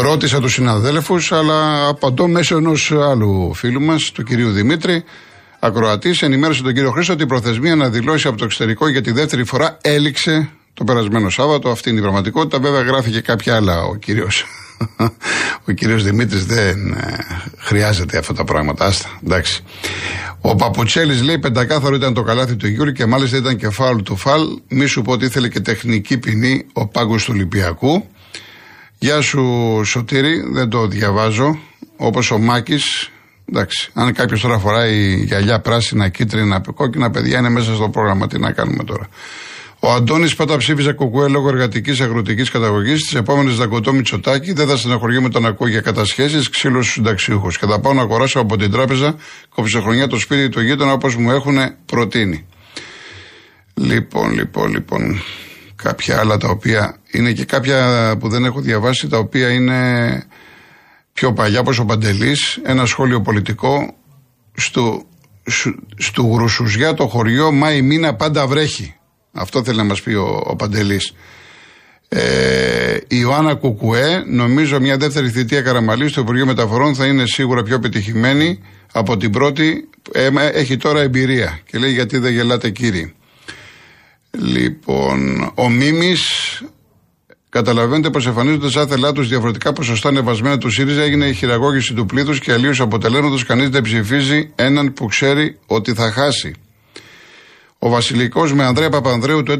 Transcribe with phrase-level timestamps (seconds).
[0.00, 5.04] Ρώτησα τους συναδέλφους, αλλά απαντώ μέσω ενός άλλου φίλου μας, του κυρίου Δημήτρη.
[5.58, 9.10] Ακροατής, ενημέρωσε τον κύριο Χρήστο ότι η προθεσμία να δηλώσει από το εξωτερικό για τη
[9.10, 11.70] δεύτερη φορά έληξε το περασμένο Σάββατο.
[11.70, 12.58] Αυτή είναι η πραγματικότητα.
[12.58, 14.28] Βέβαια, γράφει κάποια άλλα ο κύριο.
[15.68, 17.16] Ο κύριος Δημήτρης δεν ε,
[17.58, 18.84] χρειάζεται αυτά τα πράγματα.
[18.84, 19.62] Άστα, εντάξει.
[20.40, 24.16] Ο Παπουτσέλης λέει πεντακάθαρο ήταν το καλάθι του Γιούρι και μάλιστα ήταν και φάουλ του
[24.16, 24.42] Φαλ.
[24.68, 28.08] Μη σου πω ότι ήθελε και τεχνική ποινή ο πάγκος του Ολυμπιακού.
[29.04, 31.58] Γεια σου Σωτήρη, δεν το διαβάζω.
[31.96, 33.10] Όπως ο Μάκης.
[33.48, 38.26] Εντάξει, αν κάποιος τώρα φοράει γυαλιά πράσινα, κίτρινα, κόκκινα παιδιά είναι μέσα στο πρόγραμμα.
[38.26, 39.08] Τι να κάνουμε τώρα.
[39.78, 43.06] Ο Αντώνης πάντα ψήφιζε κουκουέ λόγω εργατικής αγροτικής καταγωγής.
[43.06, 47.58] Τι επόμενες δακοτό Μητσοτάκη δεν θα στεναχωριέμαι τον ακούω για κατασχέσεις ξύλου στους συνταξιούχους.
[47.58, 49.16] Και θα πάω να αγοράσω από την τράπεζα
[49.54, 52.46] κοψεχρονιά το σπίτι του γείτονα όπως μου έχουν προτείνει.
[53.74, 55.22] Λοιπόν, λοιπόν, λοιπόν
[55.84, 59.78] κάποια άλλα τα οποία είναι και κάποια που δεν έχω διαβάσει τα οποία είναι
[61.12, 63.94] πιο παλιά όπως ο Παντελής ένα σχόλιο πολιτικό.
[64.56, 65.02] Στο,
[65.96, 68.94] στο Γρουσουζιά το χωριό Μάη μήνα πάντα βρέχει.
[69.32, 71.14] Αυτό θέλει να μας πει ο, ο Παντελής.
[72.08, 77.62] Ε, η Ιωάννα Κουκουέ νομίζω μια δεύτερη θητεία Καραμαλής στο Υπουργείο Μεταφορών θα είναι σίγουρα
[77.62, 78.58] πιο πετυχημένη
[78.92, 79.88] από την πρώτη.
[80.12, 83.14] Ε, έχει τώρα εμπειρία και λέει γιατί δεν γελάτε κύριοι
[84.38, 86.22] Λοιπόν, ο Μίμης,
[87.48, 92.38] καταλαβαίνετε πως εμφανίζονται σαν θελάτου διαφορετικά ποσοστά ανεβασμένα του ΣΥΡΙΖΑ, έγινε η χειραγώγηση του πλήθους
[92.40, 96.54] και αλλίως αποτελέσματος κανείς δεν ψηφίζει έναν που ξέρει ότι θα χάσει.
[97.78, 99.56] Ο Βασιλικός με Ανδρέα Παπανδρέου το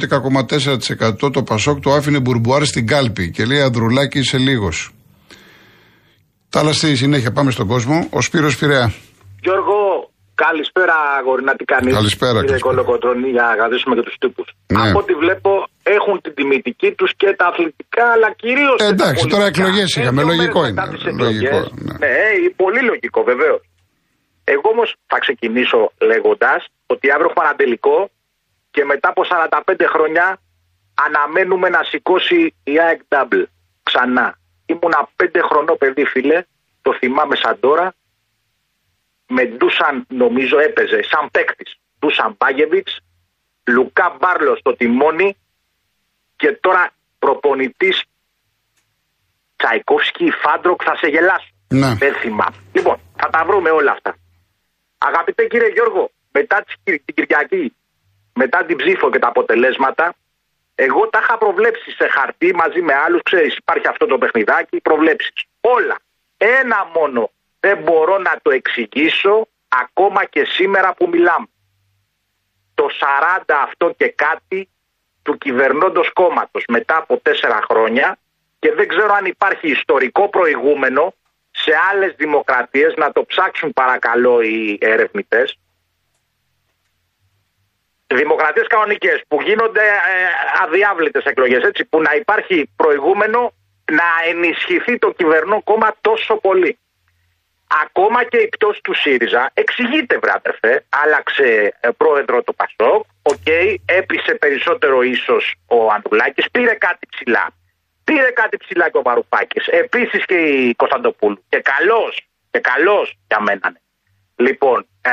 [1.18, 4.90] 11,4% το Πασόκ το άφηνε μπουρμπουάρ στην κάλπη και λέει Ανδρουλάκη είσαι λίγος.
[6.48, 8.06] Τα άλλα στη συνέχεια πάμε στον κόσμο.
[8.10, 8.92] Ο Σπύρος Πειραιά.
[9.42, 9.73] Γιώργο,
[10.34, 11.94] Καλησπέρα, αγορίνα, τι κάνεις.
[11.94, 14.48] Καλησπέρα, κύριε Κολοκοτρόνη, για να γαδίσουμε και τους τύπους.
[14.72, 14.88] Ναι.
[14.88, 15.50] Από ό,τι βλέπω,
[15.82, 18.76] έχουν την τιμητική τους και τα αθλητικά, αλλά κυρίως.
[18.80, 20.22] Ε, εντάξει, τώρα εκλογές είχαμε.
[20.22, 20.82] Λογικό είναι.
[21.26, 21.92] Λογικό, ναι.
[21.98, 23.60] ναι, ε, πολύ λογικό, βεβαίως.
[24.44, 25.80] Εγώ όμως θα ξεκινήσω
[26.10, 28.10] λέγοντας ότι αύριο έχουμε ένα τελικό
[28.70, 30.24] και μετά από 45 χρόνια
[31.06, 33.44] αναμένουμε να σηκώσει η ΑΕΚ Double
[33.82, 34.38] ξανά.
[34.66, 36.38] Ήμουνα 5 χρονό παιδί, φίλε,
[36.82, 37.94] το θυμάμαι σαν τώρα
[39.36, 41.70] με Ντούσαν νομίζω έπαιζε σαν παίκτης.
[41.98, 42.92] Ντούσαν Μπάγεβιτς,
[43.66, 45.36] Λουκά Μπάρλο στο τιμόνι
[46.36, 48.02] και τώρα προπονητής
[49.56, 51.50] Τσαϊκόφσκι Φαντρόκ θα σε γελάσω.
[51.68, 51.94] Ναι.
[51.94, 52.58] Δεν θυμάμαι.
[52.72, 54.16] Λοιπόν, θα τα βρούμε όλα αυτά.
[54.98, 57.74] Αγαπητέ κύριε Γιώργο, μετά την Κυριακή,
[58.34, 60.14] μετά την ψήφο και τα αποτελέσματα,
[60.74, 63.22] εγώ τα είχα προβλέψει σε χαρτί μαζί με άλλους.
[63.22, 65.32] Ξέρεις, υπάρχει αυτό το παιχνιδάκι, προβλέψεις.
[65.60, 65.96] Όλα.
[66.36, 67.30] Ένα μόνο
[67.64, 71.46] δεν μπορώ να το εξηγήσω ακόμα και σήμερα που μιλάμε.
[72.74, 72.86] Το
[73.38, 74.68] 40 αυτό και κάτι
[75.22, 78.18] του κυβερνώντος κόμματος μετά από τέσσερα χρόνια
[78.58, 81.14] και δεν ξέρω αν υπάρχει ιστορικό προηγούμενο
[81.50, 85.58] σε άλλες δημοκρατίες να το ψάξουν παρακαλώ οι ερευνητές
[88.06, 93.52] δημοκρατίες κανονικές που γίνονται ε, αδιάβλητες εκλογές έτσι που να υπάρχει προηγούμενο
[93.92, 96.78] να ενισχυθεί το κυβερνών κόμμα τόσο πολύ
[97.82, 100.84] ακόμα και η πτώση του ΣΥΡΙΖΑ εξηγείται, βρ' αδερφέ.
[100.88, 103.04] Άλλαξε ε, πρόεδρο το Πασόκ.
[103.22, 106.50] OK, okay, έπεισε περισσότερο ίσως ο Ανδρουλάκη.
[106.50, 107.50] Πήρε κάτι ψιλά.
[108.04, 109.60] Πήρε κάτι ψιλά και ο Βαρουφάκη.
[109.70, 111.44] Επίσης και η Κωνσταντοπούλου.
[111.48, 112.26] Και καλός.
[112.50, 113.70] Και καλός για μένα.
[113.70, 113.78] Ναι.
[114.46, 114.86] Λοιπόν.
[115.02, 115.12] Α,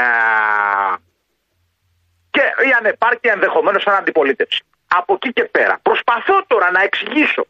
[2.32, 4.64] και η ανεπάρκεια ενδεχομένως σαν αντιπολίτευση.
[4.88, 5.80] Από εκεί και πέρα.
[5.82, 7.46] Προσπαθώ τώρα να εξηγήσω.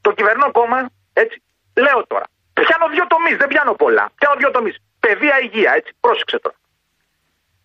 [0.00, 1.42] Το κυβερνό κόμμα, έτσι,
[1.74, 2.24] λέω τώρα,
[2.66, 4.10] Πιάνω δύο τομείς, δεν πιάνω πολλά.
[4.18, 4.76] Πιάνω δύο τομείς.
[5.00, 5.92] Παιδεία, υγεία, έτσι.
[6.00, 6.56] Πρόσεξε τώρα.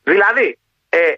[0.03, 0.59] Δηλαδή,
[0.89, 1.13] ε,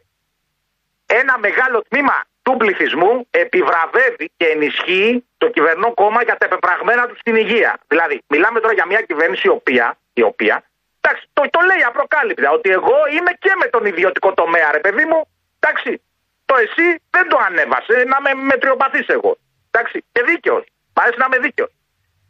[1.05, 7.15] ένα μεγάλο τμήμα του πληθυσμού επιβραβεύει και ενισχύει το κυβερνό κόμμα για τα επεπραγμένα του
[7.17, 7.79] στην υγεία.
[7.87, 10.63] Δηλαδή, μιλάμε τώρα για μια κυβέρνηση η οποία, η οποία
[11.07, 15.05] εντάξει, το, το λέει απροκάλυπτα ότι εγώ είμαι και με τον ιδιωτικό τομέα, ρε παιδί
[15.05, 15.19] μου.
[15.59, 16.01] Εντάξει,
[16.45, 19.37] το εσύ δεν το ανέβασε να με μετριοπαθείς εγώ.
[19.71, 20.63] Εντάξει, και δίκαιος.
[20.93, 21.71] Μ' αρέσει να είμαι δίκαιος.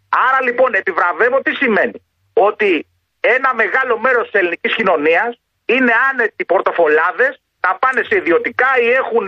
[0.10, 2.06] Άρα λοιπόν επιβραβεύω τι σημαίνει.
[2.34, 2.88] Ότι
[3.20, 9.28] ένα μεγάλο μέρος της ελληνικής κοινωνίας είναι άνετοι πορτοφολάδες να πάνε σε ιδιωτικά ή έχουν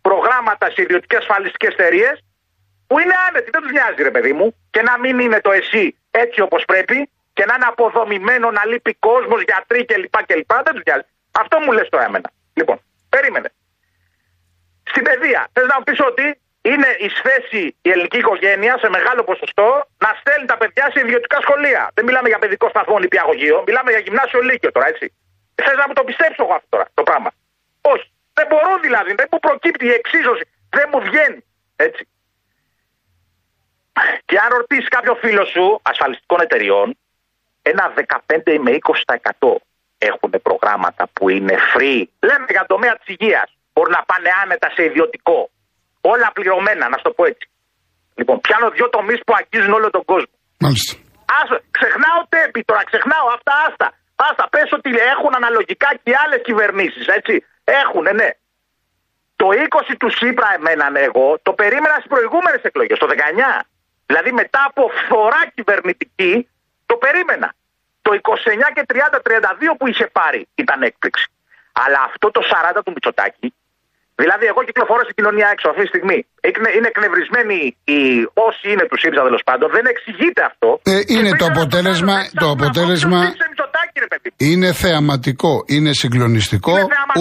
[0.00, 2.24] προγράμματα σε ιδιωτικές ασφαλιστικές εταιρείες
[2.86, 5.96] που είναι άνετοι, δεν τους νοιάζει ρε παιδί μου, και να μην είναι το εσύ
[6.10, 10.16] έτσι όπως πρέπει και να είναι αποδομημένο, να λείπει κόσμος, γιατροί κλπ.
[10.26, 10.52] κλπ.
[10.64, 11.06] Δεν τους νοιάζει.
[11.30, 12.30] Αυτό μου λες τώρα εμένα.
[12.54, 13.48] Λοιπόν, περίμενε.
[14.82, 19.24] Στην παιδεία, θες να μου πεις ότι είναι η θέση η ελληνική οικογένεια σε μεγάλο
[19.24, 21.90] ποσοστό να στέλνει τα παιδιά σε ιδιωτικά σχολεία.
[21.94, 25.12] Δεν μιλάμε για παιδικό σταθμό νηπιαγωγείο, μιλάμε για γυμνάσιο λύκειο τώρα, έτσι.
[25.54, 27.30] Θες να μου το πιστέψω εγώ αυτό τώρα το πράγμα.
[27.80, 28.12] Όχι.
[28.32, 31.44] Δεν μπορώ δηλαδή, δεν μου προκύπτει η εξίσωση, δεν μου βγαίνει.
[31.76, 32.08] Έτσι.
[34.24, 36.98] Και αν ρωτήσεις κάποιο φίλο σου ασφαλιστικών εταιριών,
[37.62, 38.78] ένα 15 με
[39.38, 39.54] 20%
[39.98, 42.04] έχουν προγράμματα που είναι free.
[42.20, 43.56] Λέμε για το τομέα της υγείας.
[43.72, 45.50] Μπορεί να πάνε άνετα σε ιδιωτικό.
[46.12, 47.46] Όλα πληρωμένα, να σου το πω έτσι.
[48.18, 50.34] Λοιπόν, πιάνω δύο τομείς που αγγίζουν όλο τον κόσμο.
[50.64, 50.92] Μάλιστα.
[51.38, 53.88] Άσο, ξεχνάω τέπη τώρα, ξεχνάω αυτά, άστα.
[54.26, 57.34] Άστα, πες ότι έχουν αναλογικά και άλλες κυβερνήσεις, έτσι.
[57.82, 58.30] Έχουν, ναι.
[59.40, 63.60] Το 20 του Σύπρα, εμένα ναι, εγώ, το περίμενα στις προηγούμενες εκλογές, το 19.
[64.08, 66.32] Δηλαδή μετά από φθορά κυβερνητική,
[66.90, 67.48] το περίμενα.
[68.04, 71.26] Το 29 και 30-32 που είχε πάρει ήταν έκπληξη.
[71.82, 72.40] Αλλά αυτό το
[72.76, 73.54] 40 του Μητσοτάκη,
[74.22, 76.18] δηλαδή εγώ κυκλοφορώ στην κοινωνία έξω αυτή τη στιγμή,
[76.76, 77.58] είναι εκνευρισμένοι
[77.92, 78.00] οι
[78.46, 80.68] όσοι είναι του ΣΥΡΙΖΑ τέλος πάντων, δεν εξηγείται αυτό.
[80.92, 82.16] Ε, είναι το αποτέλεσμα.
[82.42, 83.20] Το αποτέλεσμα
[84.48, 86.74] είναι θεαματικό, είναι συγκλονιστικό.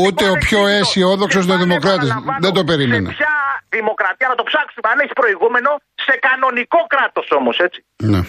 [0.05, 2.07] ούτε ο πιο αισιόδοξο δημοκράτη
[2.43, 3.09] δεν το περίμενε.
[3.19, 3.35] Ποια
[3.69, 5.69] δημοκρατία, να το ψάξουμε, αν έχει προηγούμενο,
[6.07, 7.79] σε κανονικό κράτος όμως, έτσι.
[8.13, 8.21] Ναι.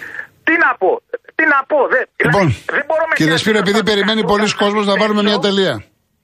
[0.46, 0.90] Τι να πω,
[1.36, 1.78] τι να πω.
[1.92, 5.74] Δεν, λοιπόν, δεν μπορούμε κύριε Σπύρο, επειδή περιμένει πολλοί κόσμος να βάλουμε μια τελεία.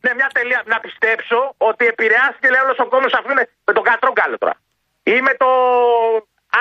[0.05, 0.61] Ναι, μια τελεία.
[0.73, 1.39] Να πιστέψω
[1.71, 3.31] ότι επηρεάστηκε λέει όλος ο κόσμος αυτό
[3.69, 4.56] με τον κατρόγκαλο τώρα.
[5.15, 5.49] Ή με το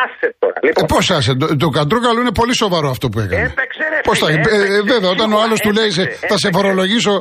[0.04, 0.57] άσε τώρα.
[0.68, 0.84] Λοιπόν.
[0.84, 3.45] Ε, Πώς άσε, το, το κατρόγκαλο είναι πολύ σοβαρό αυτό που έκανε.
[3.51, 6.01] Έπαιξε, ρε, Πώς θα, φίλε, ε, ε, έπαιξε, βέβαια, όταν ο άλλος του λέει σε,
[6.01, 6.50] έπαιξε, θα σε έπαιξε.
[6.57, 7.13] φορολογήσω.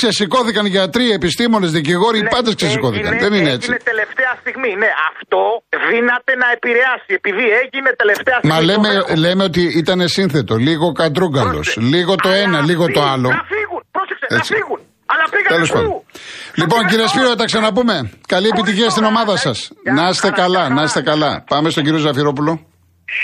[0.00, 3.12] Ξεσηκώθηκαν γιατροί, επιστήμονες, δικηγόροι, οι Ναι, πάντες ξεσηκώθηκαν.
[3.12, 3.68] έγινε- Δεν είναι έτσι.
[3.70, 4.74] Έγινε τελευταία στιγμή.
[4.82, 5.40] Ναι, αυτό
[5.90, 7.10] δύναται να επηρεάσει.
[7.20, 8.54] Επειδή έγινε τελευταία στιγμή.
[8.54, 9.14] Μα το λέμε, δέχομαι.
[9.24, 10.54] λέμε ότι ήταν σύνθετο.
[10.56, 11.80] Λίγο κατρούγκαλο, Πρόσεξε.
[11.80, 13.28] λίγο το Αλλά ένα, λίγο το φύγουν, άλλο.
[13.28, 13.82] Να φύγουν.
[13.90, 14.52] Πρόσεξε, Έτσι.
[14.52, 14.80] να φύγουν.
[15.28, 16.02] Αλλά πήγαν Τέλο πάντων.
[16.54, 18.10] Λοιπόν, κύριε Σπύρο, θα τα ξαναπούμε.
[18.28, 19.70] Καλή επιτυχία στην ομάδα σας.
[19.94, 21.44] Να είστε καλά, να είστε καλά.
[21.48, 22.52] Πάμε στον κύριο Ζαφυρόπουλο.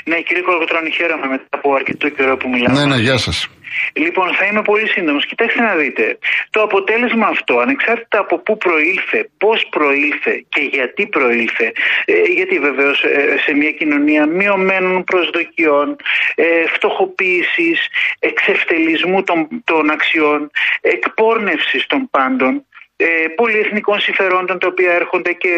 [0.05, 2.79] Ναι, κύριε Κολοκοτρώνη, χαίρομαι μετά από αρκετό καιρό που μιλάμε.
[2.79, 3.49] Ναι, ναι, γεια σας.
[3.93, 5.26] Λοιπόν, θα είμαι πολύ σύντομος.
[5.26, 6.19] Κοιτάξτε να δείτε.
[6.50, 11.73] Το αποτέλεσμα αυτό, ανεξάρτητα από πού προήλθε, πώς προήλθε και γιατί προήλθε,
[12.05, 13.05] ε, γιατί βεβαίως
[13.44, 15.97] σε μια κοινωνία μειωμένων προσδοκιών,
[16.35, 17.88] ε, φτωχοποίησης,
[18.19, 20.50] εξευτελισμού των, των αξιών,
[20.81, 22.65] εκπόρνευσης των πάντων,
[22.96, 23.06] ε,
[23.37, 25.49] πολυεθνικών συμφερόντων τα οποία έρχονται και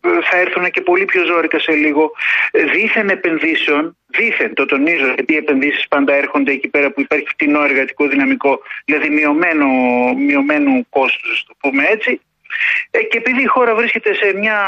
[0.00, 2.12] ε, θα έρθουν και πολύ πιο ζώρικα σε λίγο.
[2.50, 7.26] Ε, δίθεν επενδύσεων δίθεν το τονίζω γιατί οι επενδύσεις πάντα έρχονται εκεί πέρα που υπάρχει
[7.28, 9.66] φτηνό εργατικό δυναμικό δηλαδή μειωμένο,
[10.14, 12.33] μειωμένου κόστους το πούμε έτσι ε,
[12.90, 14.58] και επειδή η χώρα βρίσκεται σε μια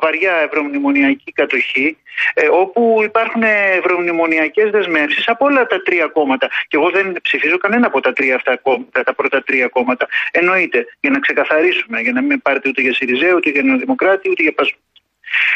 [0.00, 1.96] βαριά ευρωμνημονιακή κατοχή,
[2.34, 3.42] ε, όπου υπάρχουν
[3.78, 6.48] ευρωμνημονιακές δεσμεύσεις από όλα τα τρία κόμματα.
[6.68, 10.06] Και εγώ δεν ψηφίζω κανένα από τα τρία αυτά κόμματα, τα πρώτα τρία κόμματα.
[10.30, 14.42] Εννοείται, για να ξεκαθαρίσουμε, για να μην πάρετε ούτε για Σιριζέο, ούτε για Νεοδημοκράτη, ούτε
[14.42, 14.76] για Πασού.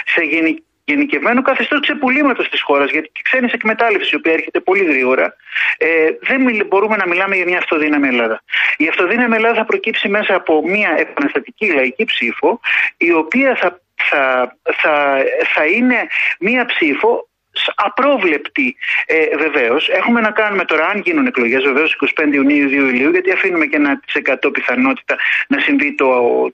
[0.05, 4.85] Σε γενική γενικευμένο καθεστώς ξεπουλήματος της χώρας, γιατί και ξένης εκμετάλλευσης, η οποία έρχεται πολύ
[4.85, 5.37] γρήγορα,
[5.79, 5.89] ε,
[6.21, 8.43] δεν μιλ, μπορούμε να μιλάμε για μια αυτοδύναμη Ελλάδα.
[8.77, 12.61] Η αυτοδύναμη Ελλάδα θα προκύψει μέσα από μια επαναστατική λαϊκή ψήφο,
[12.97, 15.25] η οποία θα, θα, θα,
[15.55, 16.07] θα είναι
[16.41, 17.28] μια ψήφο
[17.75, 19.89] απρόβλεπτη ε, βεβαίως.
[19.89, 23.77] Έχουμε να κάνουμε τώρα, αν γίνουν εκλογές, βεβαίως 25 Ιουνίου 2 Ιουλίου, γιατί αφήνουμε και
[23.77, 25.17] ένα τη 100 πιθανότητα
[25.49, 26.07] να συμβεί το,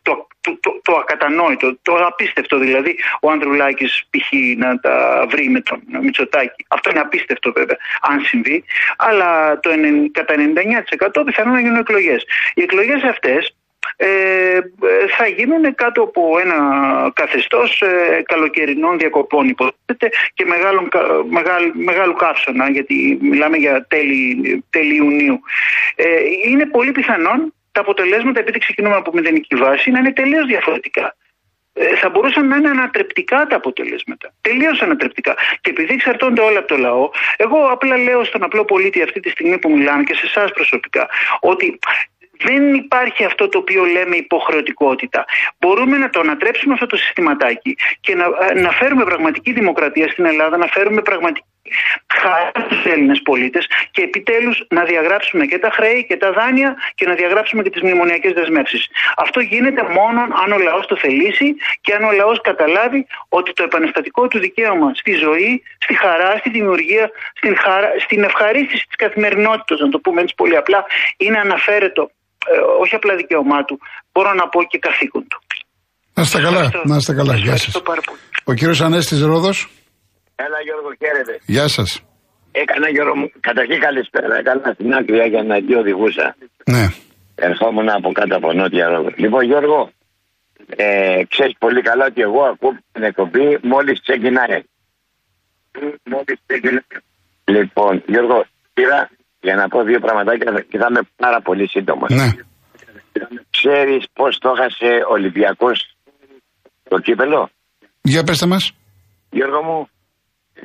[0.03, 4.33] το, το, το, το ακατανόητο, το απίστευτο δηλαδή, ο Ανδρουλάκης π.χ.
[4.57, 6.65] να τα βρει με τον Μητσοτάκη.
[6.69, 8.65] Αυτό είναι απίστευτο βέβαια, αν συμβεί.
[8.97, 9.75] Αλλά το 90,
[10.13, 10.35] κατά
[11.21, 12.25] 99% πιθανόν να γίνουν εκλογές.
[12.55, 13.64] Οι εκλογές αυτές ε,
[15.17, 16.57] θα γίνουν κάτω από ένα
[17.15, 20.89] καθεστώς ε, καλοκαιρινών διακοπών υποθέτεται και μεγάλων,
[21.31, 25.41] μεγάλ, μεγάλου καύσωνα γιατί μιλάμε για τέλη, τέλη Ιουνίου.
[25.97, 26.07] Ε,
[26.49, 31.17] είναι πολύ πιθανόν τα αποτελέσματα επειδή ξεκινούμε από μηδενική βάση να είναι τελείως διαφορετικά.
[31.77, 34.35] Ε, θα μπορούσαν να είναι ανατρεπτικά τα αποτελέσματα.
[34.41, 35.35] Τελείως ανατρεπτικά.
[35.61, 39.31] Και επειδή εξαρτώνται όλα από το λαό, εγώ απλά λέω στον απλό πολίτη αυτή τη
[39.31, 41.09] στιγμή που μιλάμε και σε εσάς προσωπικά,
[41.41, 41.79] ότι
[42.45, 45.25] δεν υπάρχει αυτό το οποίο λέμε υποχρεωτικότητα.
[45.59, 50.57] Μπορούμε να το ανατρέψουμε αυτό το συστηματάκι και να, να φέρουμε πραγματική δημοκρατία στην Ελλάδα,
[50.57, 51.47] να φέρουμε πραγματική
[52.15, 57.07] χαρά στους Έλληνες πολίτες και επιτέλους να διαγράψουμε και τα χρέη και τα δάνεια και
[57.07, 58.89] να διαγράψουμε και τις μνημονιακές δεσμεύσεις.
[59.17, 63.63] Αυτό γίνεται μόνο αν ο λαός το θελήσει και αν ο λαός καταλάβει ότι το
[63.63, 69.81] επαναστατικό του δικαίωμα στη ζωή, στη χαρά, στη δημιουργία, στην, χαρά, στην ευχαρίστηση της καθημερινότητας,
[69.81, 70.85] να το πούμε έτσι πολύ απλά,
[71.17, 72.24] είναι αναφέρετο ε,
[72.83, 73.81] όχι απλά δικαίωμά του,
[74.13, 75.39] μπορώ να πω και καθήκον του.
[76.15, 77.37] Να είστε καλά, να είστε καλά.
[77.37, 77.83] Γεια σας.
[78.45, 79.69] Ο κύριος Ανέστης Ρόδος.
[80.37, 81.41] Έλα Γιώργο, χαίρετε.
[81.47, 82.03] Γεια σας.
[82.53, 84.37] Έκανα Γιώργο μου, καταρχήν καλησπέρα.
[84.37, 86.37] Έκανα στην άκρη για να εκεί οδηγούσα.
[86.65, 86.87] Ναι.
[87.35, 89.11] Ερχόμουν από κάτω από νότια Ρόδο.
[89.17, 89.91] Λοιπόν, Γιώργο,
[90.77, 94.63] ε, ξέρεις πολύ καλά ότι εγώ ακούω την εκπομπή μόλις ξεκινάει.
[96.05, 96.83] Μόλις ξεκινάει.
[97.45, 99.11] Λοιπόν, Γιώργο, πήρα
[99.45, 102.11] για να πω δύο πραγματάκια και θα είμαι πάρα πολύ σύντομος.
[102.11, 102.29] Ναι.
[103.51, 105.97] Ξέρεις πώς το έχασε ο Ολυμπιακός
[106.89, 107.51] το κύπελο;
[108.03, 108.73] Για πέστε μας.
[109.31, 109.89] Γιώργο μου,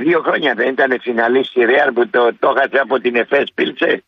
[0.05, 4.03] δύο χρόνια δεν ήταν φιναλή στη Ρεάλ που το, το έχασε από την Εφές Πίλτσε.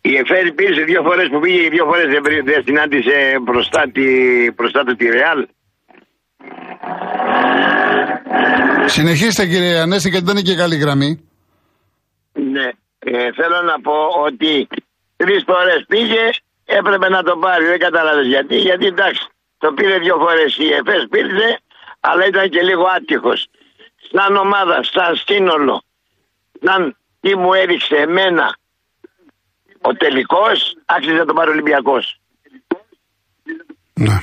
[0.00, 4.06] Η Εφές Πίλτσε δύο φορές που πήγε, δύο φορές δεν, βρει- δεν συνάντησε μπροστά, τη,
[4.50, 5.46] μπροστά του τη Ρεάλ.
[8.86, 11.28] Συνεχίστε κύριε Ανέστη γιατί δεν είναι και καλή γραμμή.
[12.32, 14.68] Ναι, ε, θέλω να πω ότι
[15.16, 16.24] τρεις φορές πήγε,
[16.64, 18.56] έπρεπε να το πάρει, δεν κατάλαβες γιατί.
[18.56, 19.26] Γιατί εντάξει,
[19.58, 21.60] το πήρε δύο φορές η Εφές Πίλτσε,
[22.00, 23.48] αλλά ήταν και λίγο άτυχος.
[24.12, 25.82] Σαν ομάδα, σαν σύνολο,
[26.62, 28.56] σαν τι μου έριξε εμένα
[29.80, 32.20] ο τελικός, άξιζε να το πάρει ο Ολυμπιακός.
[33.94, 34.16] Ναι.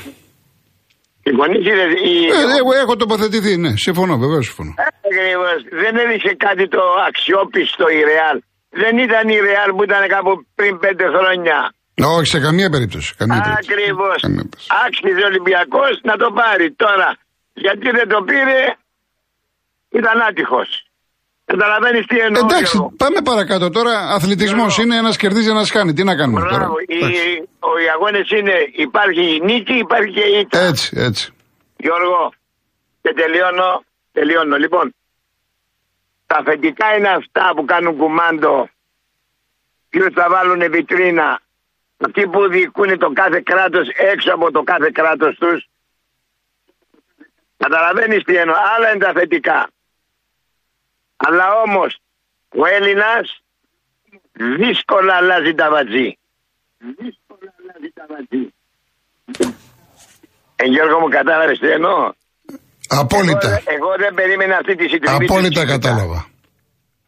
[1.25, 1.89] Συμφωνείς ή δεν...
[1.91, 3.71] ή- Ε, εγώ έχω τοποθετηθεί, ναι.
[3.75, 4.73] Συμφωνώ, βεβαίως συμφωνώ.
[4.89, 5.57] Ακριβώς.
[5.83, 8.37] Δεν έδειξε κάτι το αξιόπιστο η Ρεάλ.
[8.81, 11.57] Δεν ήταν η Ρεάλ που ήταν κάπου πριν πέντε χρόνια.
[12.17, 13.09] Όχι, σε καμία περίπτωση.
[13.17, 13.69] Καμία περίπτωση.
[13.73, 14.17] Ακριβώς.
[14.21, 14.67] Καμία περίπτωση.
[14.85, 16.67] Άξιζε ο Ολυμπιακός να το πάρει.
[16.83, 17.09] Τώρα,
[17.63, 18.59] γιατί δεν το πήρε,
[19.99, 20.69] ήταν άτυχος.
[21.45, 22.41] Καταλαβαίνεις τι εννοώ.
[22.45, 22.93] Εντάξει, Γιώργο.
[22.97, 23.99] πάμε παρακάτω τώρα.
[23.99, 24.81] Αθλητισμός Γιώργο.
[24.83, 25.93] είναι ένας κερδίζει, ένας κάνει.
[25.93, 26.75] Τι να κάνουμε τώρα; Μπράβο.
[26.79, 27.49] Οι, Εντάξει.
[27.59, 30.59] ο, οι αγώνες είναι, υπάρχει η νίκη, υπάρχει και η ήττα.
[30.59, 31.31] Έτσι, έτσι.
[31.77, 32.33] Γιώργο,
[33.01, 34.55] και τελειώνω, τελειώνω.
[34.57, 34.95] Λοιπόν,
[36.25, 38.69] τα αφεντικά είναι αυτά που κάνουν κουμάντο.
[39.89, 41.39] Ποιου θα βάλουν βιτρίνα;
[42.05, 45.67] Αυτοί που διοικούν το κάθε κράτος έξω από το κάθε κράτος τους.
[47.57, 48.55] Καταλαβαίνεις τι εννοώ.
[48.75, 49.67] Άλλα είναι τα αφεντικά.
[51.27, 51.97] Αλλά όμως
[52.49, 53.41] ο Έλληνας
[54.33, 56.17] δύσκολα αλλάζει τα βατζή.
[56.77, 58.53] Δύσκολα αλλάζει τα βατζή.
[60.55, 62.11] Ε, Γιώργο μου κατάλαβες τι εννοώ;
[62.89, 63.47] Απόλυτα.
[63.49, 65.25] Εγώ, εγώ δεν περίμενα αυτή τη συντριβή.
[65.25, 65.77] Απόλυτα του Τσίπρα.
[65.77, 66.27] κατάλαβα.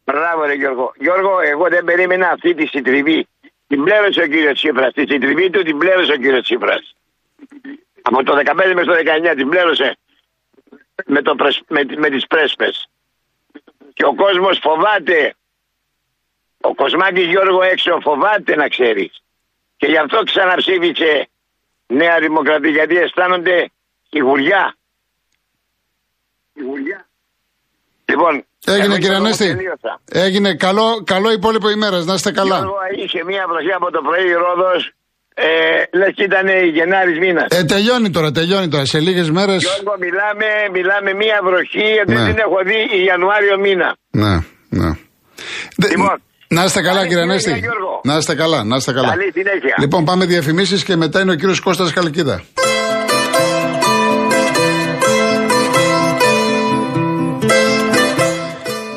[0.03, 0.93] Μπράβο ρε Γιώργο.
[0.97, 3.27] Γιώργο, εγώ δεν περίμενα αυτή τη συντριβή.
[3.67, 4.93] Την πλήρωσε ο κύριος Τσίπρας.
[4.93, 6.95] Τη συντριβή του την πλήρωσε ο κύριος Τσίπρας.
[8.01, 9.97] Από το 15 μέχρι το 19 την πλήρωσε
[11.05, 12.89] με, το, πρεσ- με, με τις πρέσπες.
[13.95, 15.35] Και ο κόσμος φοβάται.
[16.61, 19.23] Ο Κοσμάκης Γιώργο έξω φοβάται να ξέρεις.
[19.77, 21.27] Και γι' αυτό ξαναψήφισε
[21.87, 23.71] Νέα Δημοκρατία γιατί αισθάνονται
[24.09, 24.75] σιγουριά.
[26.53, 27.07] Σιγουριά.
[28.05, 29.45] Λοιπόν, Έγινε εγώ, κύριε Γιώργο, Ανέστη.
[29.55, 30.01] τελείωσα.
[30.11, 30.55] Έγινε.
[30.55, 32.05] Καλό, καλό υπόλοιπο ημέρας.
[32.05, 32.57] Να είστε καλά.
[32.57, 34.91] Γιώργο, είχε μία βροχή από το πρωί η Ρόδος,
[35.37, 37.47] ε, λες και ήταν Γενάρης μήνας.
[37.49, 38.85] Ε, τελειώνει τώρα, τελειώνει τώρα.
[38.85, 39.61] Σε λίγες μέρες.
[39.63, 42.25] Γιώργο, μιλάμε, μιλάμε μία βροχή, δεν Ναι.
[42.29, 43.95] την έχω δει η Ιανουάριο μήνα.
[44.09, 44.33] Ναι,
[44.79, 44.89] ναι.
[45.77, 47.67] Δε- Λοιπόν, να είστε καλά, καλή κύριε συνέχεια, Ανέστη.
[47.67, 48.01] Γιώργο.
[48.03, 49.09] Να είστε καλά, να είστε καλά.
[49.09, 49.75] Καλή συνέχεια.
[49.79, 52.41] Λοιπόν, πάμε διαφημίσεις και μετά είναι ο κύριος Κώστας Καλκίδα.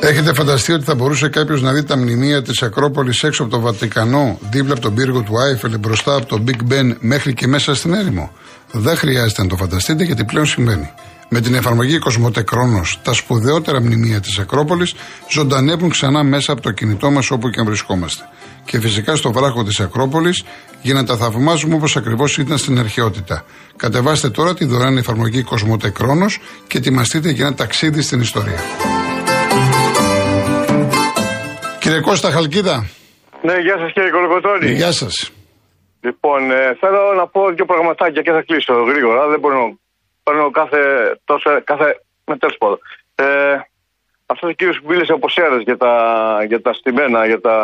[0.09, 3.61] Έχετε φανταστεί ότι θα μπορούσε κάποιος να δει τα μνημεία της Ακρόπολης έξω από το
[3.61, 7.75] Βατικανό, δίπλα από τον πύργο του Άιφελ, μπροστά από το Big Ben μέχρι και μέσα
[7.75, 8.33] στην έρημο;
[8.73, 10.91] Δεν χρειάζεται να το φανταστείτε γιατί πλέον συμβαίνει.
[11.29, 14.95] Με την εφαρμογή Κοσμοτέ Κρόνος, τα σπουδαιότερα μνημεία της Ακρόπολης
[15.31, 18.25] ζωντανεύουν ξανά μέσα από το κινητό μας όπου και αν βρισκόμαστε.
[18.65, 20.45] Και φυσικά στο βράχο της Ακρόπολης
[20.83, 23.45] για να τα θαυμάζουμε όπως ακριβώς ήταν στην αρχαιότητα.
[23.77, 28.59] Κατεβάστε τώρα τη δωρεάν εφαρμογή Κοσμοτέ Κρόνος και ετοιμαστείτε για ένα ταξίδι στην ιστορία.
[31.99, 32.77] Κύριε Κώστα Χαλκίδα,
[33.43, 34.71] Ναι, γεια σας κύριε Κολοκοτώνη.
[34.71, 35.33] γεια σας.
[36.01, 39.29] Λοιπόν, ε, θέλω να πω δύο πραγματάκια και θα κλείσω γρήγορα.
[39.29, 39.77] Δεν μπορώ να
[40.23, 40.79] παίρνω κάθε.
[41.25, 41.87] Τόσο, κάθε
[42.27, 42.79] με τέλος πάντων.
[43.15, 43.27] Ε,
[44.27, 45.93] Αυτός ο κύριος που μίλησε από Σέρε για τα,
[46.49, 47.57] για τα στημένα, για τα,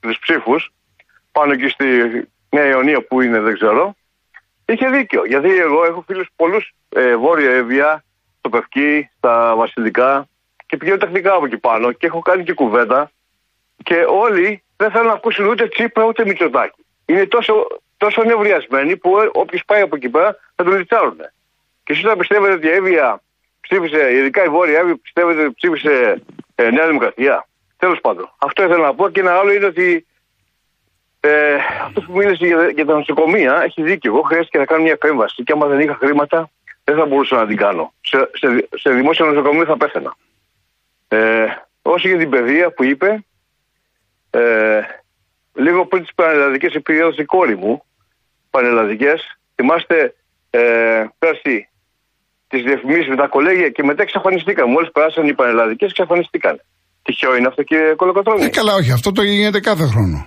[0.00, 0.72] τους ψήφους,
[1.32, 1.86] πάνω εκεί στη
[2.50, 3.94] Νέα Ιωνία που είναι, δεν ξέρω.
[4.64, 5.22] Είχε δίκιο.
[5.26, 8.04] Γιατί εγώ έχω φίλους πολλούς ε, βόρεια Εύβοια,
[8.38, 10.28] στο Πευκή, στα Βασιλικά
[10.66, 13.10] και πηγαίνω τεχνικά από εκεί πάνω και έχω κάνει και κουβέντα
[13.82, 16.84] και όλοι δεν θέλουν να ακούσουν ούτε Τσίπρα ούτε Μητσοτάκη.
[17.06, 21.16] Είναι τόσο, τόσο νευριασμένοι που όποιος πάει από εκεί πέρα θα τον λιτσάρουν.
[21.84, 23.22] Και εσείς θα πιστεύετε ότι η Εύβοια
[23.60, 26.22] ψήφισε, ειδικά η Βόρεια Εύβοια, πιστεύετε ότι ψήφισε
[26.54, 27.46] ε, Νέα Δημοκρατία.
[27.76, 28.34] Τέλος πάντων.
[28.38, 29.08] Αυτό ήθελα να πω.
[29.08, 30.06] Και ένα άλλο είναι ότι
[31.20, 34.12] ε, αυτός που μίλησε για, για τα νοσοκομεία έχει δίκιο.
[34.12, 36.50] Εγώ χρειάστηκε να κάνω μια επέμβαση και άμα δεν είχα χρήματα
[36.84, 37.92] δεν θα μπορούσα να την κάνω.
[38.00, 40.16] Σε, σε, σε δημόσιο νοσοκομείο θα πέθαινα.
[41.08, 41.46] Ε,
[41.82, 43.24] όσο για την παιδεία που είπε,
[44.40, 44.42] ε,
[45.64, 47.72] λίγο πριν τις πανελλαδικές επιδόσει η κόρη μου,
[48.50, 49.18] πανελλαδικές,
[49.56, 49.96] θυμάστε
[50.50, 50.60] ε,
[51.18, 51.56] πέρσι
[52.48, 54.66] τις διαφημίσεις με τα κολέγια και μετά εξαφανιστήκαν.
[54.74, 56.54] Μόλις περάσαν οι πανελλαδικές, εξαφανιστήκαν.
[57.04, 58.44] Τυχαίο είναι αυτό, κύριε Κολοκοτρόνη.
[58.44, 60.18] Ε, καλά, όχι, αυτό το γίνεται κάθε χρόνο.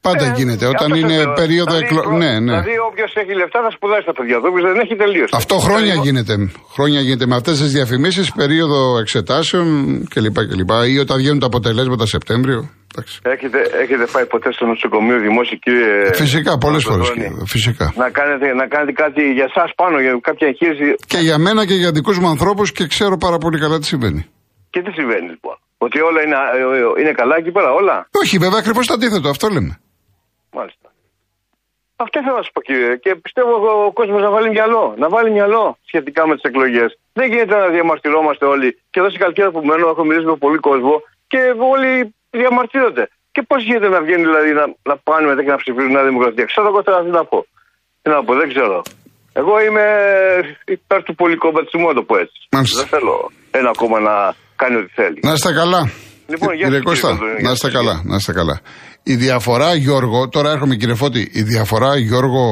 [0.00, 0.64] Πάντα Ε, γίνεται.
[0.66, 1.32] αυτό Όταν σας είναι λέω.
[1.32, 2.08] περίοδο Δηλαδή, εκλογών.
[2.08, 2.52] προ- Ναι, ναι.
[2.60, 4.44] Δηλαδή, όποιος έχει λεφτά θα σπουδάσει τα παιδιά του.
[4.50, 5.32] όποιος δεν έχει τελείωση.
[5.36, 6.34] Αυτό χρόνια Ε, γίνεται.
[6.74, 9.66] Χρόνια γίνεται με αυτές τις διαφημίσεις, περίοδο εξετάσεων
[10.14, 10.38] κλπ.
[10.50, 10.70] κλπ.
[10.92, 12.70] Ή όταν βγαίνουν τα αποτελέσματα Σεπτέμβριο.
[12.92, 13.14] Εντάξει.
[13.34, 16.12] Έχετε, έχετε πάει ποτέ στο νοσοκομείο δημόσιο, κύριε.
[16.22, 17.08] Φυσικά, πολλές φορές.
[17.08, 17.92] Κολοκοτρώνη; Φυσικά.
[17.96, 20.94] Να κάνετε, να κάνετε κάτι για εσάς πάνω, για κάποια εγχείρηση.
[21.06, 24.22] Και για μένα και για δικούς μου ανθρώπους και ξέρω πάρα πολύ καλά τι συμβαίνει.
[24.70, 28.38] Και τι συμβαίνει λοιπόν; Ότι όλα είναι, ε, ε, είναι καλά εκεί πέρα, όλα; Όχι,
[28.38, 29.72] βέβαια, ακριβώς το αντίθετο, αυτό λέμε.
[30.58, 30.86] Μάλιστα.
[32.04, 32.96] Αυτό ήθελα να σας πω κύριε.
[33.04, 34.84] Και πιστεύω ο- ο κόσμος να βάλει μυαλό.
[35.02, 36.90] Να βάλει μυαλό σχετικά με τις εκλογές.
[37.18, 38.68] Δεν γίνεται να διαμαρτυρόμαστε όλοι.
[38.90, 40.94] Και εδώ στην Καλκίδα που μένω έχω μιλήσει με πολύ κόσμο
[41.32, 41.40] και
[41.74, 41.92] όλοι
[42.30, 43.04] διαμαρτύρονται.
[43.34, 46.44] Και πώς γίνεται να βγαίνει δηλαδή να, να πάνε μετά και να ψηφίζουν Νέα Δημοκρατία.
[46.52, 47.38] Ξέρω εγώ τώρα τι να πω.
[48.02, 48.82] Τι να πω, δεν ξέρω.
[49.40, 49.86] Εγώ είμαι
[50.76, 52.38] υπέρ του πολυκομματισμού, να το πω έτσι.
[52.50, 52.78] Μάλιστα.
[52.80, 53.14] Δεν θέλω
[53.50, 54.14] ένα κόμμα να
[54.56, 55.18] κάνει ό,τι θέλει.
[55.22, 55.90] Να είστε καλά.
[56.32, 57.76] Λοιπόν, γεια κύριε σας, Κώστα, κύριε Κοντρώνη, να γεια είστε σας.
[57.78, 58.60] καλά, να είστε καλά.
[59.02, 62.44] Η διαφορά, Γιώργο, τώρα έρχομαι κύριε Φώτη, η διαφορά, Γιώργο,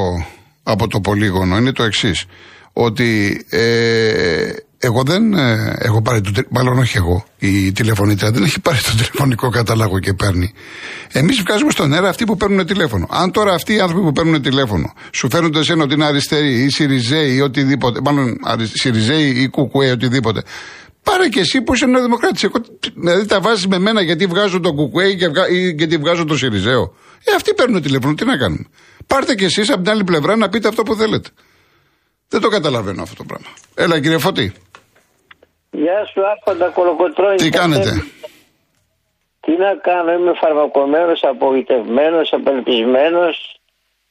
[0.63, 2.25] από το πολύγωνο είναι το εξής.
[2.73, 3.09] Ότι
[3.49, 6.31] ε, εγώ δεν ε, έχω πάρει το.
[6.31, 7.25] τε- Μάλλον όχι εγώ.
[7.39, 10.53] Η τηλεφωνήτρια δεν έχει πάρει το τηλεφωνικό κατάλογο και παίρνει.
[11.11, 13.07] Εμείς βγάζουμε στον αέρα αυτοί που παίρνουν τηλέφωνο.
[13.11, 16.63] Αν τώρα αυτοί οι άνθρωποι που παίρνουν τηλέφωνο σου φέρνουν το εσένα ότι είναι αριστεροί
[16.63, 20.41] ή Σιριζέοι ή οτιδήποτε, μάλλον αρι- Σιριζέοι ή Κουκουέ, οτιδήποτε.
[21.03, 22.43] Πάρε και εσύ που είσαι νεοδημοκράτης.
[22.43, 22.55] Εγώ,
[22.95, 26.37] δηλαδή τα βάζεις με μένα γιατί βγάζω τον Κουκουέ και βγα, ή γιατί βγάζω τον
[26.37, 26.95] Σιριζέο.
[27.23, 28.13] Ε, αυτοί παίρνουν τηλέφωνο.
[28.13, 28.63] Τι να κάνουμε.
[29.07, 31.29] Πάρτε και εσείς από την άλλη πλευρά να πείτε αυτό που θέλετε.
[32.29, 33.47] Δεν το καταλαβαίνω αυτό το πράγμα.
[33.75, 34.53] Έλα κύριε Φώτη,
[35.71, 37.35] Γεια σου, Άρχοντα Κολοκοτρώνη.
[37.37, 37.91] τι κάνετε;
[39.39, 43.35] Τι να κάνω, είμαι φαρμακομένος, απογοητευμένος, απελπισμένος.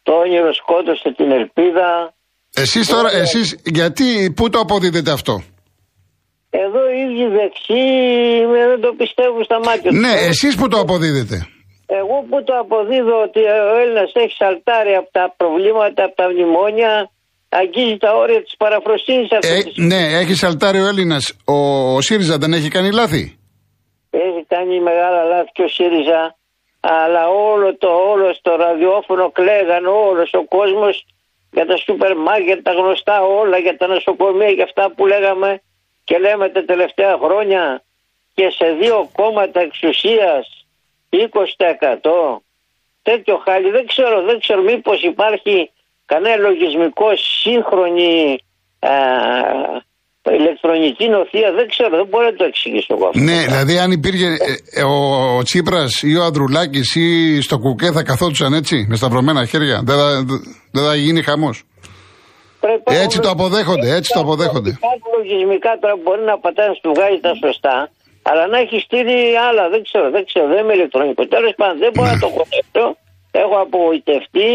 [0.03, 2.15] Το όνειρο σκότωσε την ελπίδα.
[2.55, 5.43] Εσείς τώρα, εσείς γιατί, πού το αποδίδετε αυτό;
[6.51, 10.01] Εδώ οι ίδιοι δεξιοί με- δεν το πιστεύουν στα μάτια τους.
[10.01, 11.37] Ναι, εσείς που το αποδίδετε;
[11.87, 13.41] Εγώ που το αποδίδω ότι
[13.73, 17.11] ο Έλληνας έχει σαλτάρει από τα προβλήματα, από τα μνημόνια,
[17.61, 21.37] αγγίζει τα όρια της παραφροσύνης αυτής Ε, της ναι, έχει σαλτάρει ο Έλληνας.
[21.45, 21.57] Ο,
[21.97, 23.39] ο ΣΥΡΙΖΑ δεν έχει κάνει λάθη;
[24.11, 26.37] Έχει κάνει μεγάλα λάθη και ο ΣΥΡΙΖΑ,
[26.81, 31.07] αλλά όλο το όλο στο ραδιόφωνο κλαίγαν όλος ο κόσμος
[31.51, 35.61] για τα σούπερ μάρκετ, τα γνωστά όλα, για τα νοσοκομεία, για αυτά που λέγαμε
[36.05, 37.83] και λέμε τα τελευταία χρόνια
[38.35, 40.67] και σε δύο κόμματα εξουσίας
[41.11, 42.39] 20%
[43.03, 45.71] τέτοιο χάλι δεν ξέρω, δεν ξέρω μήπως υπάρχει
[46.07, 47.09] κανένα λογισμικό
[47.41, 48.39] σύγχρονη
[48.79, 48.95] α,
[50.41, 53.21] ηλεκτρονική νοθεία, δεν ξέρω, δεν μπορώ να το εξηγήσω εγώ αυτό.
[53.21, 54.97] Ναι, δηλαδή αν υπήρχε ε, ε, ο,
[55.39, 59.83] ο Τσίπρας ή ο Ανδρουλάκης ή στο κουκέ θα καθόντουσαν έτσι, με σταυρωμένα χέρια.
[59.85, 60.25] Δεν θα,
[60.75, 61.57] δεν θα γίνει χαμός.
[62.61, 64.71] Πρέπει Έτσι το αποδέχονται, έτσι το αποδέχονται.
[64.71, 67.77] Κάτι λογισμικά τώρα μπορεί να πατάει να σου βγάζει τα σωστά,
[68.29, 69.65] αλλά να έχεις στείλει άλλα.
[69.75, 71.27] Δεν ξέρω, δεν ξέρω, δεν είμαι ηλεκτρονικός.
[71.37, 72.85] Τέλος πάντων, δεν μπορώ να το χωνέψω.
[73.43, 74.51] Έχω απογοητευτεί.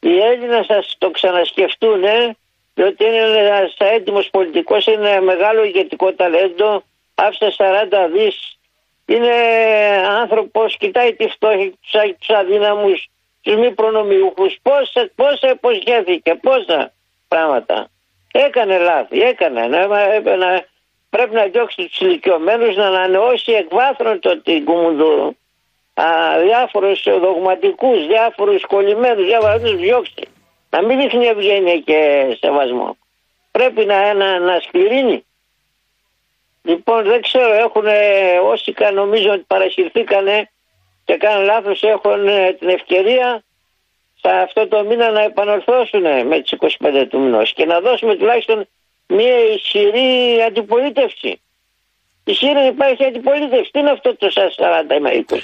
[0.00, 2.36] Οι Έλληνες σα το ξανασκεφτούν, ε,
[2.74, 6.82] διότι είναι ένα έτοιμος πολιτικός, είναι ένα μεγάλο ηγετικό ταλέντο.
[7.14, 8.58] Άφησε 40 δις.
[9.06, 9.32] Είναι
[10.08, 11.72] άνθρωπος, κοιτάει τη φτώχεια,
[12.18, 13.08] τους αδύναμους,
[13.42, 14.56] τους μη προνομιούχους.
[14.62, 16.92] Πόσα, πόσα υποσχέθηκε, πόσα
[17.28, 17.90] πράγματα.
[18.32, 19.66] Έκανε λάθη, έκανε.
[19.66, 19.86] Να,
[20.36, 20.64] να,
[21.10, 25.36] πρέπει να διώξει τους ηλικιωμένους, να ανανεώσει εκβάθρον το την Κουμουνδούρου.
[26.44, 30.14] Διάφορους δογματικούς, διάφορους κολλημένους, διάφορους να του διώξεις.
[30.70, 32.96] Να μην δείχνει ευγένεια και σεβασμό.
[33.50, 35.24] Πρέπει να, να, να σκληρύνει.
[36.62, 37.84] Λοιπόν, δεν ξέρω, έχουν
[38.42, 40.50] όσοι κα- νομίζω ότι παρασυρθήκανε
[41.04, 43.42] και κάνουν λάθος έχουν ε, την ευκαιρία
[44.20, 48.68] σε αυτό το μήνα να επανορθώσουν με τις 25 του μηνός και να δώσουμε τουλάχιστον
[49.06, 51.40] μια ισχυρή αντιπολίτευση.
[52.24, 53.70] Ισχυρή υπάρχει αντιπολίτευση.
[53.70, 55.36] Τι είναι αυτό το 40 με 20.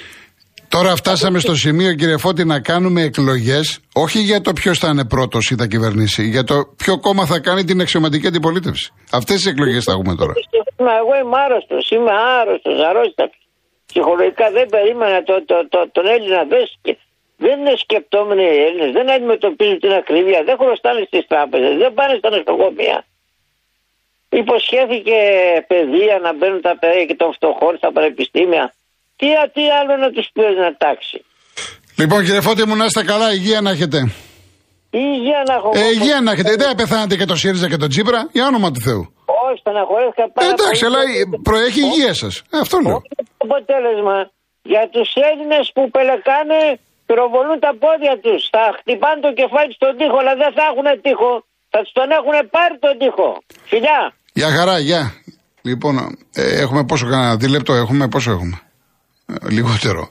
[0.69, 5.05] Τώρα φτάσαμε στο σημείο, κύριε Φώτη, να κάνουμε εκλογές όχι για το ποιος θα είναι
[5.05, 8.93] πρώτος ή θα κυβερνήσει, για το ποιο κόμμα θα κάνει την αξιωματική αντιπολίτευση.
[9.11, 10.33] Αυτές τις εκλογές θα έχουμε τώρα.
[10.77, 13.35] Μα εγώ είμαι άρρωστος, είμαι άρρωστος, αρρώστατο.
[13.85, 16.39] Ψυχολογικά δεν περίμενα το, το, το, τον Έλληνα.
[16.53, 16.99] Δεν, σκε-
[17.37, 22.13] δεν είναι σκεπτόμενοι οι Έλληνες, δεν αντιμετωπίζουν την ακρίβεια, δεν χρωστάνε στις τράπεζες, δεν πάνε
[22.21, 22.97] στα νοσοκομεία.
[24.41, 25.17] Υποσχέθηκε
[25.71, 28.65] παιδεία να μπαίνουν τα παιδιά και των φτωχών στα πανεπιστήμια.
[29.19, 31.17] Τι, τι άλλο να τους πεις να τάξει.
[31.99, 33.97] Λοιπόν, κύριε Φώτη μου, να είστε καλά, υγεία να έχετε.
[34.99, 35.69] Η υγεία να έχω.
[35.75, 36.55] Ε, υγεία να έχετε.
[36.55, 39.03] Δεν πεθάνετε και το ΣΥΡΙΖΑ και τον Τσίπρα, για όνομα του Θεού.
[39.45, 40.95] Όχι, στεναχωρέθηκα Ε, πάρα εντάξει, πολύ.
[40.95, 40.99] αλλά
[41.47, 42.33] προέχει η υγεία σας.
[42.63, 42.95] Αυτό λέω.
[42.99, 44.17] Όχι το αποτέλεσμα.
[44.71, 46.59] Για τους Έλληνες που πελεκάνε,
[47.07, 48.41] πυροβολούν τα πόδια τους.
[48.55, 51.31] Θα χτυπάνε το κεφάλι στον τοίχο, αλλά δεν θα έχουν τοίχο.
[51.73, 53.29] Θα τους τον έχουν πάρει τον τοίχο.
[53.71, 53.99] Φιλιά.
[54.39, 55.03] Γεια χαρά, γεια.
[55.69, 55.93] Λοιπόν,
[56.41, 58.57] ε, έχουμε πόσο κανένα, δίλεπτο έχουμε, πόσο έχουμε;
[59.25, 60.09] Ε, λιγότερο.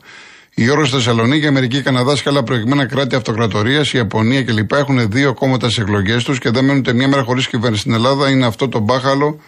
[0.54, 4.72] Η Γιώργο Θεσσαλονίκη, Αμερική, Καναδά και άλλα προηγμένα κράτη αυτοκρατορίας, η Ιαπωνία κλπ.
[4.72, 7.80] έχουν δύο κόμματα στις εκλογές τους και δεν μένουν ούτε μία μέρα χωρίς κυβέρνηση.
[7.80, 9.40] Στην Ελλάδα είναι αυτό το μπάχαλο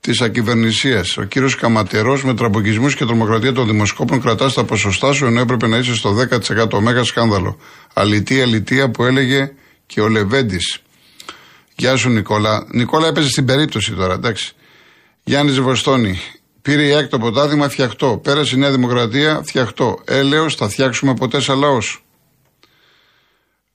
[0.00, 1.16] της ακυβερνησίας.
[1.16, 5.66] Ο κύριος Καματερός με τραμποκισμού και τρομοκρατία των δημοσκόπων κρατά τα ποσοστά σου ενώ έπρεπε
[5.66, 6.80] να είσαι στο 10%.
[6.80, 7.58] Μέγα σκάνδαλο.
[7.94, 9.52] Αλητία, αλητία που έλεγε
[9.86, 10.80] και ο Λεβέντης.
[11.76, 12.66] Γεια σου Νικόλα.
[12.72, 14.52] Νικόλα έπαιζε στην περίπτωση τώρα, εντάξει.
[15.24, 16.20] Γιάννης Βοστόνη.
[16.62, 18.20] Πήρε η έκτο ποτάδημα φτιαχτό.
[18.22, 19.98] Πέρασε η Νέα Δημοκρατία φτιαχτό.
[20.04, 22.04] Έλεος θα φτιάξουμε ποτέ σαν λαός.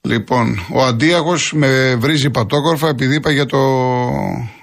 [0.02, 3.60] Λοιπόν, ο αντίαγος με βρίζει πατόκορφα επειδή είπα για το,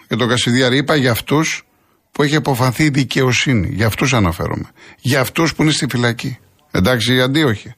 [0.08, 0.76] για το Κασιδιάρη.
[0.76, 1.66] Είπα για αυτούς
[2.12, 3.68] που έχει αποφανθεί η δικαιοσύνη.
[3.72, 4.70] Για αυτούς αναφέρομαι.
[5.00, 6.38] Για αυτούς που είναι στη φυλακή.
[6.70, 7.74] Εντάξει, οι αντίοχοι.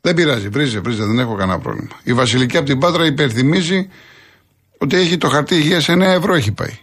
[0.00, 1.90] Δεν πειράζει, βρίζε, βρίζε, δεν έχω κανένα πρόβλημα.
[2.02, 3.88] Η Βασιλική από την Πάτρα υπερθυμίζει
[4.78, 6.78] ότι έχει το χαρτί υγείας 9 ευρώ έχει πάει.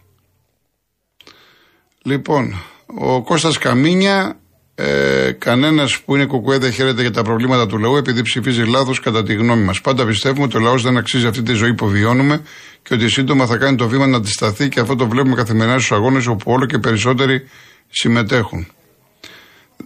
[2.09, 2.55] Λοιπόν,
[2.99, 4.39] ο Κώστας Καμίνια,
[4.75, 8.99] ε, κανένας που είναι κουκουέ δεν χαίρεται για τα προβλήματα του λαού επειδή ψηφίζει λάθος
[8.99, 9.81] κατά τη γνώμη μας.
[9.81, 12.41] Πάντα πιστεύουμε ότι ο λαός δεν αξίζει αυτή τη ζωή που βιώνουμε
[12.81, 15.91] και ότι σύντομα θα κάνει το βήμα να αντισταθεί και αυτό το βλέπουμε καθημερινά στους
[15.91, 17.47] αγώνες όπου όλο και περισσότεροι
[17.89, 18.67] συμμετέχουν.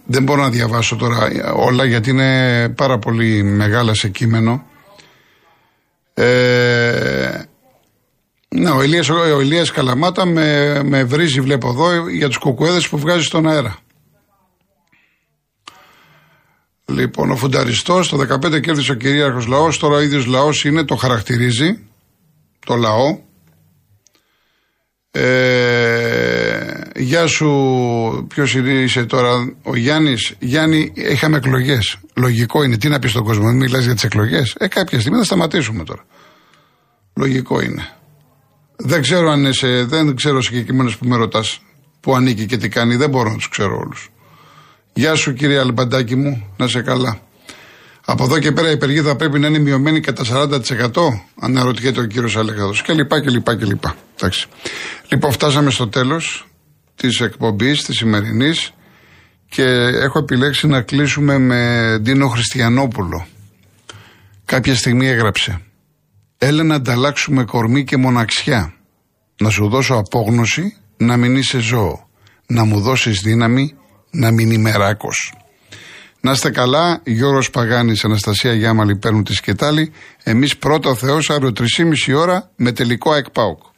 [0.06, 4.66] Δεν μπορώ να διαβάσω τώρα όλα γιατί είναι πάρα πολύ μεγάλα σε κείμενο.
[6.14, 7.42] Ε,
[8.56, 12.98] ναι, ο Ηλίας, ο Ηλίας Καλαμάτα με, με βρίζει βλέπω εδώ για τους κουκουέδες που
[12.98, 13.76] βγάζει στον αέρα.
[16.84, 20.96] Λοιπόν, ο Φουνταριστός το 15 κέρδισε ο κυρίαρχος λαός, τώρα ο ίδιος λαός είναι, το
[20.96, 21.78] χαρακτηρίζει,
[22.66, 23.18] το λαό.
[25.10, 31.96] Ε, γεια σου, ποιος είσαι τώρα, ο Γιάννης; Γιάννη, είχαμε εκλογές.
[32.14, 34.54] Λογικό είναι, τι να πεις στον κόσμο, μην μιλάς για τις εκλογές.
[34.58, 36.04] Ε, κάποια στιγμή θα σταματήσουμε τώρα.
[37.14, 37.88] Λογικό είναι.
[38.76, 41.60] Δεν ξέρω αν είσαι, δεν ξέρω συγκεκριμένο που με ρωτάς
[42.00, 44.10] που ανήκει και τι κάνει, δεν μπορώ να τους ξέρω όλους.
[44.92, 47.20] Γεια σου κύριε Αλμπαντάκη μου, να σε καλά.
[48.04, 50.90] Από εδώ και πέρα η θα πρέπει να είναι μειωμένη κατά 40%,
[51.40, 53.96] αναρωτιέται ο κύριος Αλέξανδρος και λοιπά και λοιπά και λοιπά.
[54.16, 54.46] Εντάξει.
[55.08, 56.46] Λοιπόν, φτάσαμε στο τέλος
[56.94, 58.72] της εκπομπής της σημερινής
[59.48, 59.62] και
[60.02, 63.26] έχω επιλέξει να κλείσουμε με Ντίνο Χριστιανόπουλο.
[64.44, 65.60] Κάποια στιγμή έγραψε
[66.38, 68.74] Έλα να ανταλλάξουμε κορμί και μοναξιά.
[69.40, 72.08] Να σου δώσω απόγνωση να μην είσαι ζώο.
[72.46, 73.74] Να μου δώσεις δύναμη
[74.10, 75.32] να μην είμαι ράκος.
[76.20, 79.92] Να είστε καλά, Γιώργος Παγάνης, Αναστασία Γιάμαλη παίρνουν τη σκετάλη.
[80.22, 83.72] Εμείς πρώτα Θεός αύριο 3,5 ώρα με τελικό ΑΕΚΠΑΟΚ.